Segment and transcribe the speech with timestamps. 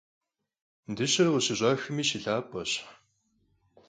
[0.95, 2.71] Dışer khışış'axmi şılhap'eş.